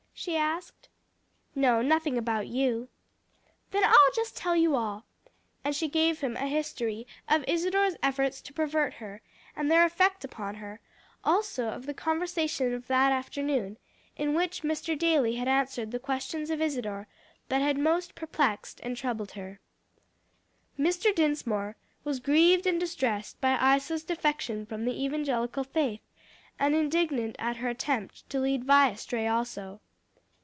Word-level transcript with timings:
she 0.13 0.37
asked. 0.37 0.87
"No, 1.55 1.81
nothing 1.81 2.15
about 2.15 2.45
you." 2.45 2.89
"Then 3.71 3.81
I'll 3.83 4.11
just 4.13 4.37
tell 4.37 4.55
you 4.55 4.75
all." 4.75 5.03
And 5.63 5.75
she 5.75 5.87
gave 5.89 6.19
him 6.19 6.35
a 6.37 6.45
history 6.45 7.07
of 7.27 7.43
Isadore's 7.47 7.95
efforts 8.03 8.39
to 8.41 8.53
pervert 8.53 8.93
her, 8.95 9.23
and 9.55 9.71
their 9.71 9.83
effect 9.83 10.23
upon 10.23 10.53
her; 10.55 10.79
also 11.23 11.69
of 11.69 11.87
the 11.87 11.95
conversation 11.95 12.71
of 12.75 12.85
that 12.85 13.11
afternoon, 13.11 13.79
in 14.15 14.35
which 14.35 14.61
Mr. 14.61 14.95
Daly 14.95 15.37
had 15.37 15.47
answered 15.47 15.89
the 15.89 15.97
questions 15.97 16.51
of 16.51 16.61
Isadore, 16.61 17.07
that 17.49 17.61
had 17.63 17.79
most 17.79 18.13
perplexed 18.13 18.79
and 18.83 18.95
troubled 18.95 19.31
her. 19.31 19.59
Mr. 20.77 21.15
Dinsmore 21.15 21.77
was 22.03 22.19
grieved 22.19 22.67
and 22.67 22.79
distressed 22.79 23.41
by 23.41 23.57
Isa's 23.75 24.03
defection 24.03 24.67
from 24.67 24.85
the 24.85 25.03
evangelical 25.03 25.63
faith, 25.63 26.03
and 26.59 26.75
indignant 26.75 27.35
at 27.39 27.55
her 27.57 27.69
attempt 27.69 28.29
to 28.29 28.39
lead 28.39 28.65
Vi 28.65 28.89
astray 28.89 29.25
also. 29.25 29.81